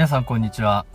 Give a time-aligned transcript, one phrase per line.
[0.00, 0.86] 皆さんこんにちは。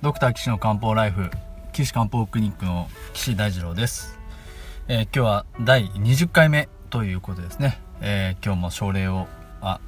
[0.00, 1.28] ドクター岸の漢方ライフ
[1.74, 4.18] 岸漢方クリニックの岸大二郎です、
[4.88, 9.26] えー今日は第20回目ということですね、えー今日も症例を
[9.60, 9.82] あ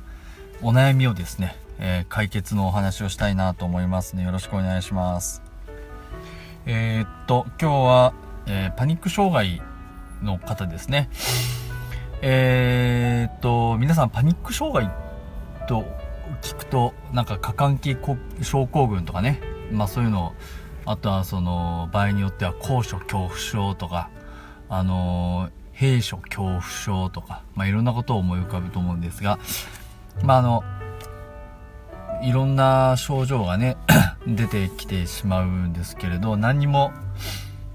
[0.61, 4.25] お悩みをですね、えー解決のお話をしたいなと思いますね。
[4.25, 5.43] よろしくお願いします。
[6.67, 8.13] えーっと今日は、
[8.45, 9.63] えーパニック障害
[10.23, 11.09] の方ですね。
[12.21, 14.95] えーっと皆さんパニック障害
[15.67, 15.87] と
[16.43, 17.97] 聞くとなんか過換気
[18.45, 19.41] 症候群とかね。
[19.73, 20.35] まあそういうの
[20.85, 24.11] あとはその場合によっては高所恐怖症とか
[24.69, 29.39] あのー閉所恐怖症とかまあいろんなことを思い浮かぶと思うんですが
[30.23, 30.63] まああの
[32.23, 33.79] いろんな症状がね
[34.29, 36.93] 出てきてしまうんですけれど何にも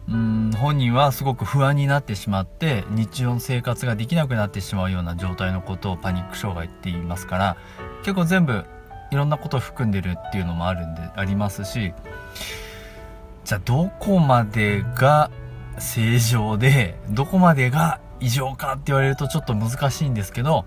[0.08, 7.58] うん本人はすごく不安になってしまって日常の生活ができなくなってしまうような状態のことをパニック障害って言いますから
[8.06, 8.64] 結構全部
[9.10, 11.92] いろんなことを含んでるっていうのもあるんでありますし
[13.44, 15.32] じゃあどこまでが
[15.80, 20.66] 正常でどこまでが異常かって言われるとちょっと難しいんですけど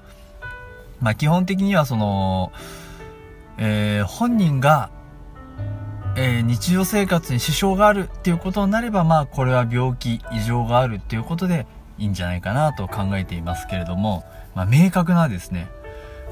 [1.00, 2.53] まあ基本的にはその、
[3.56, 4.91] えー本人が
[6.16, 14.25] えー日常生活に支障があるっていうことになればまあこれは病気異常があるっていうことでいいんじゃないかなと考えていますけれども、
[14.56, 15.69] まあ、明確なですね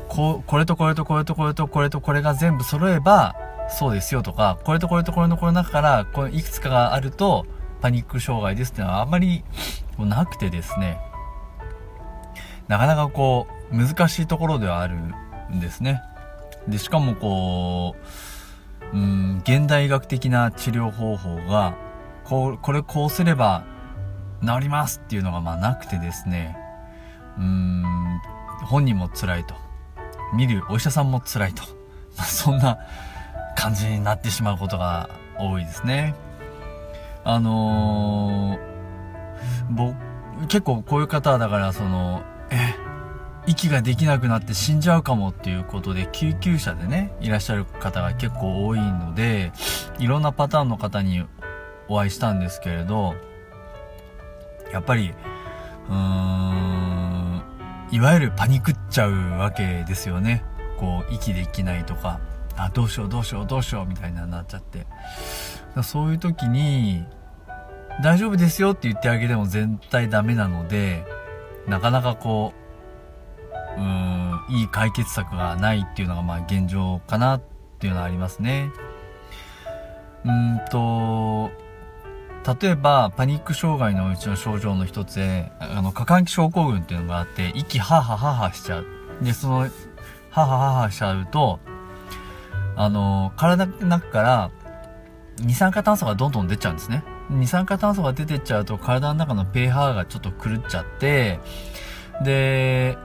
[0.09, 3.37] ここれとこれとこれとこれとこれとこれが全部揃えば
[3.69, 7.47] そうですよとかこれとこれとこれのこの中からこいくつかがあると
[7.81, 9.45] パニック障害ですってのはあんまり
[9.99, 10.99] なくてですね。
[12.69, 14.97] なかなかこう難しいところではある
[15.53, 16.03] んですね。
[16.69, 17.95] でしかもこ
[18.93, 21.75] ううん現代医学的な治療方法が
[22.25, 23.65] こうこれこうすれば
[24.45, 26.57] 治りますっていうのがまあなくてですね。
[27.39, 27.85] うん
[28.65, 29.66] 本人も辛いと。
[30.35, 31.63] 見るお医者さんも辛いと、
[32.17, 32.79] まあ、そんな
[33.57, 36.15] 感じになってしまうことが多いですね。
[37.25, 38.77] あのー
[39.71, 39.97] 僕
[40.49, 42.75] 結構こういう方はだからそのえ
[43.47, 49.53] 息ができなくなって死んじゃうかもっていうことで救急車でねいらっしゃる方が結構多いので
[49.99, 51.25] いろんなパターンの方に
[51.89, 53.15] お会いしたんですけれど
[54.73, 55.15] やっぱり
[55.89, 56.86] うーん
[57.91, 60.45] いわゆるパニクっちゃうわけですよね。
[60.79, 62.21] こう息できないとか。
[62.59, 64.87] あどうしようどうしようどうしようみたいななっちゃって。
[65.83, 67.05] そういう時に
[68.03, 71.05] 大丈夫ですよって言ってあげても絶対ダメなので
[71.69, 72.55] なかなかこ
[73.77, 77.43] ううーんいい解決策がないっていうのがまあ現状かなっ
[77.79, 78.71] ていうのはありますね。
[80.25, 81.51] うーんと
[82.47, 88.87] 例えばパニック障害のうちの症状の一つであの過換気症候群っていうのがあって息ハーハーハーハしちゃう。
[89.21, 89.69] でそのハー
[90.31, 91.59] ハーハーハしちゃうと
[92.77, 94.51] あの体の中から
[95.39, 97.03] 二酸化炭素がどんどん出ちゃうんですね。
[97.31, 101.41] 二酸化炭素が出てっちゃうと体の中の pH がちょっと狂っちゃって
[102.23, 102.97] で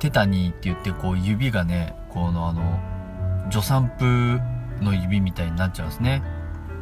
[0.00, 2.80] テタニーって言ってこう指がねこのあの
[3.50, 4.40] 助産婦
[4.82, 6.22] の指みたいになっちゃうんですね。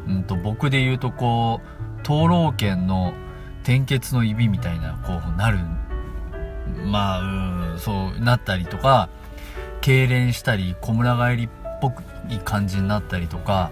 [0.07, 3.13] うんと僕で言うとこう灯籠剣の
[3.63, 5.59] 点血の指みたいなこうなる
[6.85, 9.09] まあうんそうなったりとか
[9.81, 11.49] 痙攣したり小村帰りっ
[11.81, 13.71] ぽくい感じになったりとか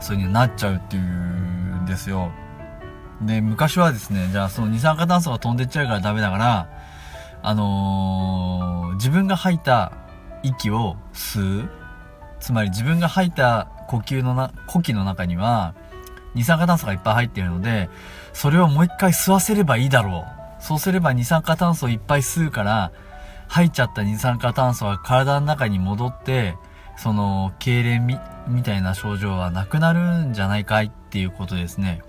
[0.00, 2.30] そういう風になっちゃうっていうんですよ。
[3.22, 6.68] で昔はですねじゃあその二酸化炭素が飛んでっちゃうからダメだから
[7.42, 9.92] あのー自分が吐いた
[10.42, 11.70] 息を吸う。
[12.40, 15.74] つまり自分が吐いた呼吸のな呼気の中には
[16.38, 17.90] 二酸化炭素がいっぱい入っているので
[18.32, 20.24] それをもう一回吸わせればいいだろ
[20.60, 20.62] う。
[20.62, 22.92] そうすれば二酸化炭素をいっぱい吸うから
[23.48, 26.56] 吐いちゃった二酸化炭素は体の中に戻って
[26.96, 32.02] その痙攣みみたいな症状はなくなるんじゃないかいっていうことですね。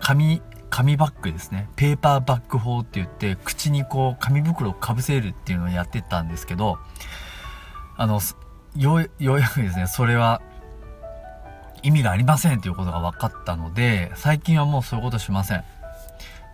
[0.00, 1.68] 紙紙バッグですね。
[1.76, 6.78] ペーパーバッグ法って言って口にこう紙袋をかぶせるっていうのをやってたんですけど
[7.96, 8.20] あの
[8.76, 10.42] ようやくですねそれは
[11.84, 15.64] 意味がありませんということが分かったので最近はもうそういうことしません。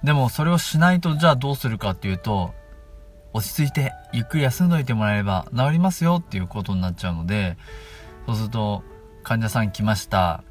[0.05, 2.53] でもそれをしないとじゃあどうするかっていうと
[3.33, 7.57] 落ち着いてゆっくり休んどいてもらえれば治りますよっていうことになっちゃうので
[8.27, 8.83] そうすると
[9.23, 10.43] 患者さん来ました。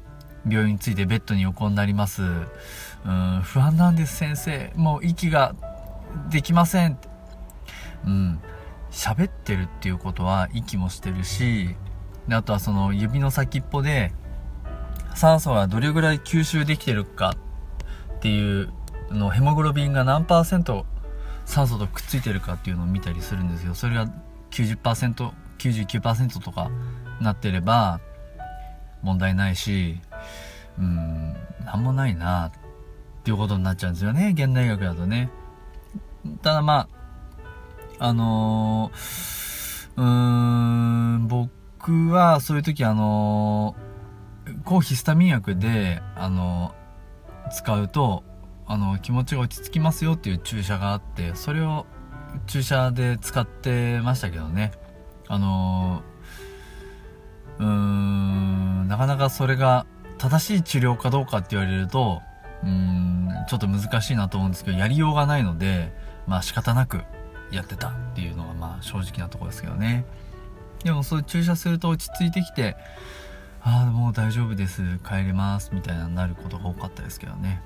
[0.48, 2.22] 病院に着いてベッドに横になります。
[2.22, 4.72] うん不安なんです先生。
[4.74, 5.54] もう息が
[6.30, 6.98] できません。
[8.06, 8.40] うん
[8.90, 11.76] 喋ってるっていうことは息もしてるし
[12.28, 14.12] であとはその指の先っぽで
[15.14, 17.34] 酸素がどれぐらい吸収できてるか
[18.16, 18.72] っていう
[19.10, 20.86] のヘモグロビンが何パーセント
[21.44, 24.06] 酸素とくっついてるかっていうのを見たりするんですよそれが
[24.50, 26.70] 90%99% とか
[27.20, 28.00] なってれば
[29.02, 30.00] 問題ないし、
[30.78, 31.34] うん、
[31.64, 35.30] なんもないなっていうことになっちゃうんですよね、現代学だとね。
[36.42, 36.88] ただま
[37.98, 43.89] あ、あのー、うーん、僕はそういう時あのー、
[44.64, 46.74] 抗ヒスタミン薬で、あの、
[47.52, 48.24] 使うと、
[48.66, 51.86] あの、気持ちが落ち着きますよっていう注射があって、それを
[52.46, 54.72] 注射で使ってましたけどね。
[55.28, 56.02] あの
[57.58, 59.86] うーん、なかなかそれが
[60.18, 62.20] 正しい治療かどうかって言われると、
[62.64, 65.92] うん、ちょっと難しいなと思うんですけど、やりようがないので、
[66.26, 67.02] まあ仕方なく
[67.50, 70.04] やってたっていうのがまあ正直なとこですけどね。
[70.84, 72.76] でもそういう注射すると落ち着いてきて、
[73.62, 77.62] ああ、もう大丈夫です、帰れます、みたいななることが多かったですけどね。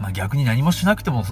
[0.00, 1.24] まあ逆に何もしなくても、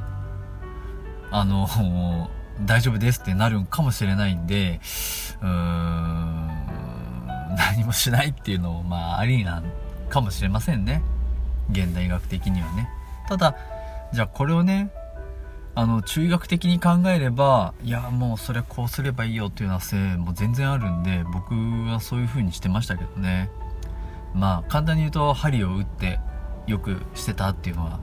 [1.30, 1.68] あの、
[2.62, 4.80] 大丈夫ですってなるんかもしれないんで、
[5.40, 6.48] うーん、
[7.56, 9.64] 何もしないっていうのもまあありなん
[10.08, 11.02] かもしれませんね。
[11.70, 12.88] 現代学的にはね。
[13.28, 13.56] ただ、
[14.12, 14.90] じゃあこれをね、
[15.74, 23.50] あの、中学的に考えれば、いや、もうそれはこうすればいいよっていうような性も全然あるんで、僕はそういう風にしてましたけどね。
[24.34, 26.20] まあ、簡単に言うと、針を打って
[26.66, 28.00] よくしてたっていうのは、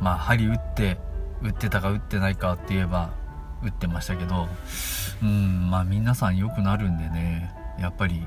[0.00, 0.98] まあ、針打って、
[1.42, 3.10] 打ってたか打ってないかって言えば、
[3.64, 4.48] 打ってましたけど、
[5.22, 8.26] うん、まあ皆さん良くなるんでね、やっぱり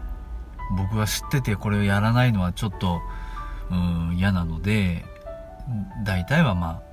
[0.77, 3.01] 僕が知っててこれをやらないのはちょっと、
[3.69, 5.05] うん、嫌なので、
[6.03, 6.84] 大体はまあ、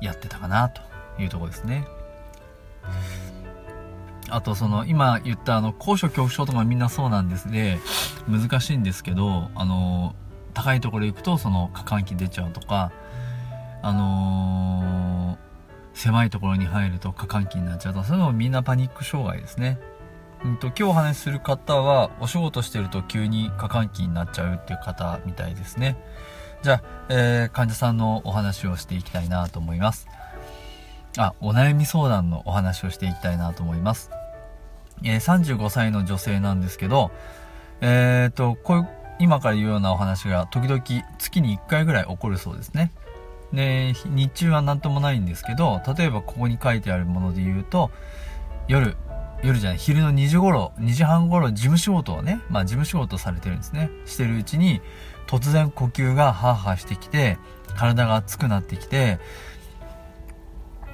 [0.00, 0.82] やってたかなと
[1.18, 1.86] いうとこですね。
[4.28, 7.78] あとその今言ったあの高所恐怖症とかみんなそうなんですで
[8.28, 10.16] 難しいんですけどあの
[10.52, 12.90] 高いところ行くとその過換気出ちゃうとか
[13.86, 15.38] あの、
[15.94, 19.78] 狭いところに入ると過換気になっちゃうとそういうのもみんなパニック障害ですね。
[20.44, 25.96] うんと、今日お話しする方は、お仕事してると急に過換気になっちゃうっていう方みたいですね。
[26.62, 30.08] じゃあ、えー、患者さんのお話をしていきたいなと思います。
[31.18, 34.10] あ、お悩み相談のお話をしていきたいなと思います。
[35.02, 37.10] えー、35歳の女性なんですけど、
[37.80, 38.88] え、ー、と、こういう、
[39.18, 40.82] 今から言うようなお話が時々
[41.18, 42.92] 月に1回ぐらい起こるそうですね。
[43.52, 47.90] で、日中は何ともないんですけど、例えばここに書いてあるもので言うと、
[48.68, 48.96] 夜、
[49.42, 53.90] 夜じゃない、昼の2時頃、2時半頃事務仕事をね、まあ事務仕事されてるんですね。
[54.04, 54.80] してるうちに、
[55.26, 57.38] 突然呼吸がハーハーしてきて、
[57.76, 59.18] 体が熱くなってきて、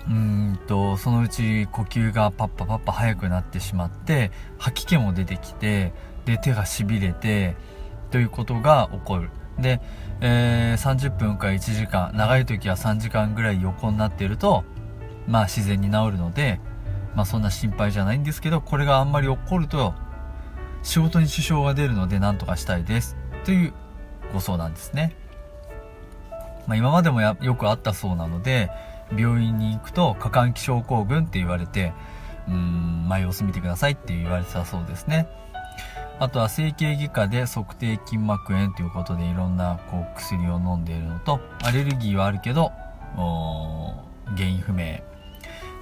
[0.08, 5.93] うんと、そのうち呼吸がパッパパッパ速くなってしまって、吐き気も出てきて、
[6.25, 7.56] で、手が痺れて、
[8.11, 9.31] ということが起こる。
[9.58, 9.81] で、
[10.20, 14.64] えー、30分か1時間、長い時は3時間ぐらい横になっていると、
[15.29, 16.61] まあ自然に治るので、
[17.14, 19.94] まあそんな心配じゃないんですけど、これがあんまり起こると、
[20.82, 23.17] 仕事に支障が出るので何とかしたいです。
[23.44, 23.73] という
[24.32, 25.14] ご相談ですね。
[26.67, 28.70] まあ今までもよくあったそうなので、
[29.17, 31.93] 病院に行くと過換気症候群って言われて、
[32.49, 35.29] うーん、まあ様子見てくださいって言われてたそうですね。
[36.19, 42.70] あとは整形外科で測定筋膜炎ということでいろんなこう薬を飲んでいるのと、アレルギーはあるけど、
[44.36, 45.01] 原因不明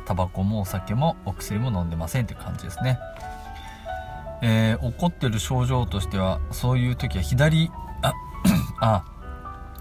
[0.06, 2.98] タバコもお酒もお薬も飲んでませんって感じですね。
[4.42, 7.70] えー、怒ってる症状としては、そういう時は左、
[8.80, 9.04] あ、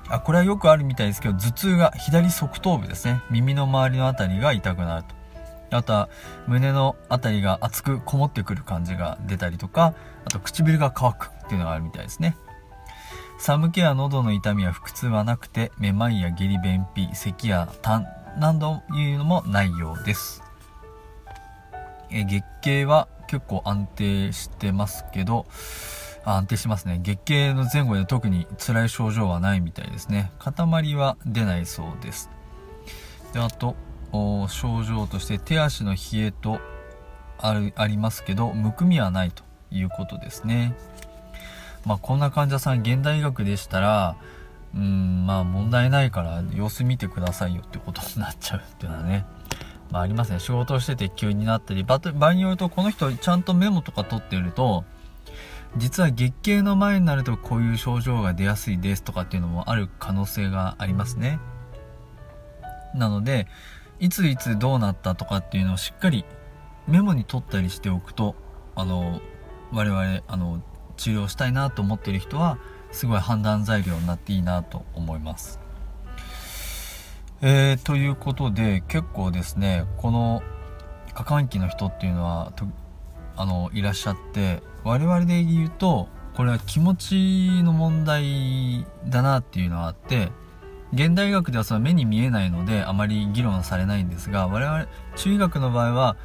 [0.10, 3.22] あ、これはよくあるみたいですけど、頭痛が左側頭部ですね。
[3.30, 5.78] 耳の周りのあたりが痛くなると。
[5.78, 6.10] あとは、
[6.48, 9.94] 胸のあたりが熱くこもってくる感じが出たりとか、
[10.26, 12.36] あと唇が乾くっていうのがあるみたいですね。
[13.38, 18.06] 寒気や喉の痛みや腹痛はなくて、めまいや下痢便秘、咳や痰
[18.38, 20.44] 何度いうのもないようです。
[22.10, 25.46] え月経は結構安定してますけど、
[26.36, 27.00] 安定しますね。
[27.02, 30.32] 月経の前後で特に辛い症状はないみたいですね。
[30.40, 32.30] 塊は出ないそうです。
[33.34, 33.76] で、あと、
[34.48, 36.60] 症状として手足の冷えと
[37.38, 40.76] あるありますけど、むくみはないということですね。
[41.86, 44.16] まあ、こんな患者さん、現代医学でしたら、
[44.76, 49.26] うん、まあ問題ないから様子見てくださいよってことになっちゃうっていうのはね、
[49.90, 50.40] まあありますね。
[50.40, 54.86] 仕事をしてて急になったり、場合によるとこの人ちゃんとメモとか取ってると、
[55.78, 61.40] 実は月経の前になるとこういう症状が出やすいですとかっていうのもある可能性がありますね。
[62.96, 63.48] なので、
[64.00, 66.26] いついつどうなったとかっていうのをしっかり
[66.88, 68.36] メモに取ったりしておくと、
[68.76, 69.22] あの、
[69.72, 70.64] 我々、あの、
[70.98, 72.58] 治療したいなと思ってる人は、
[72.92, 75.60] すごい判断材料になっていいなと思います。
[77.42, 80.44] えー、ということで結構ですねこの
[81.14, 82.52] 過換気の人っていうのは
[83.38, 90.32] あのいらっしゃって我々で言うとこれは気持ちの問題だなっていうのはあって
[90.94, 96.16] 現代医学ではその目に見えないのであまり議論されないんですが我々中医学の場合は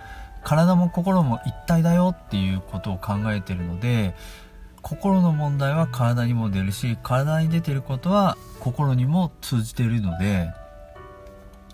[0.43, 4.15] 体も心も一体だよっていうことを考えてるので
[4.83, 10.53] 心の問題は体にも出るし体に出てることは心にも通じているので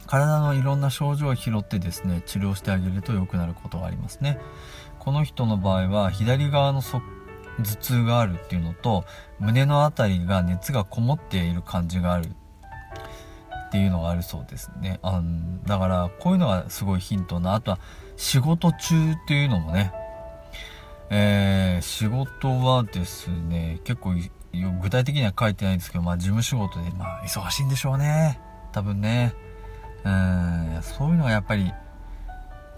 [0.07, 4.41] 体のいろんな症状を拾ってですね治療してあげると良くなることがありますね。
[5.01, 7.03] この人の場合は左側の頭
[7.81, 9.05] 痛があるっていうのと
[9.41, 15.21] 胸の辺りが熱がこもっている感じがあるっていうのがあるそうですねあ
[15.67, 17.79] だからこういうのがすごいヒントなあとは
[18.17, 19.93] 仕事中っていうのもね
[21.13, 24.15] えー、仕事はですね、結構
[24.81, 28.41] 具体的には書いてないんですけど、まあ事務仕事で、まあ忙しいんでしょうね。
[28.71, 29.35] 多分ね。
[30.05, 31.73] うん、そういうのがやっぱり、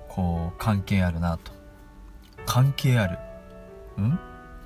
[0.09, 1.53] こう、関係あるなと。
[2.47, 3.19] 関係ある。
[4.03, 4.19] ん？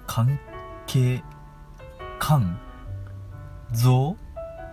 [0.07, 0.39] 関
[0.87, 1.23] 係、
[2.21, 2.41] 肝
[3.73, 4.17] 臓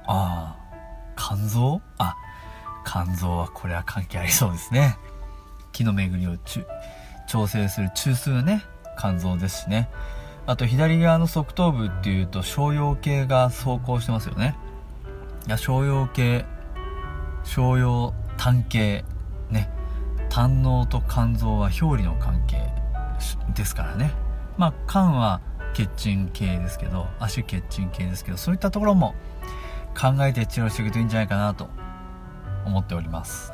[0.05, 0.75] ああ、
[1.15, 2.15] 肝臓あ、
[2.85, 4.97] 肝臓はこれは関係ありそうですね。
[5.71, 6.37] 気の巡りを
[7.27, 8.63] 調整する中枢ね。
[8.99, 9.89] 肝臓ですしね。
[10.45, 14.55] あと左側の側頭部っていうと小葉系が走行してますよね。
[15.47, 16.45] いや小葉系
[17.43, 19.03] 小葉胆系
[19.49, 19.69] ね。
[20.29, 22.71] 胆嚢と肝臓は表裏の関係。
[23.55, 24.11] ですからね
[24.57, 25.41] まあ肝は
[25.73, 29.15] 血鎮系ですけど足血鎮系ですけどそういったところも
[29.99, 31.69] 考えて治療していくといいんじゃないかなと
[32.65, 33.51] 思っております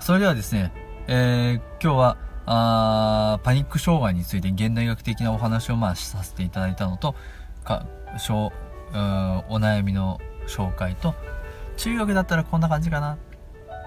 [0.00, 0.72] それではですね、
[1.06, 7.14] えー、今日はあパニック障害について現代学的なお話をまあさせていただいたのと
[7.64, 7.86] か
[8.18, 8.52] しょ
[8.92, 11.14] うお悩みの紹介と
[11.76, 13.18] 中学だったらこんな感じかな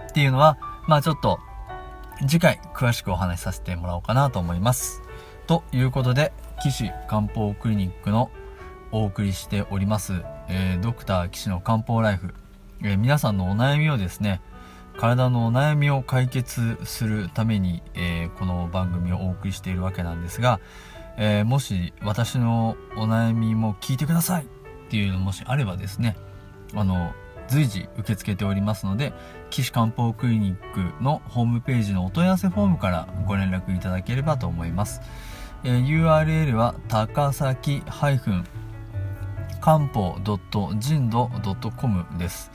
[0.09, 1.39] っていうのはまあちょっと
[2.21, 5.04] 次回詳しくお話しさせてもらおうかなと思います。
[5.47, 8.31] ということで岸漢方クリニックの
[8.91, 12.33] お送りしております、えー、ドクター岸の漢方ライフ、
[12.81, 14.41] えー、皆さんのお悩みをですね
[14.97, 20.61] 体のお悩みを解決するために、えー、この番組をお送りしているわけなんですが、
[21.17, 24.47] え、もし私のお悩みも聞いてくださいっ
[24.89, 26.15] ていうのもしあればですね、
[26.73, 27.13] あの、
[27.47, 29.13] 随時受け付けておりますので、
[29.49, 35.01] 岸漢方クリニックのホームページのお問い合わせフォームからご連絡いただければと思います。
[35.63, 38.17] えー、URL は高崎漢
[39.87, 42.51] 方 .jindo.com です。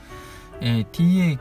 [0.61, 0.87] えー、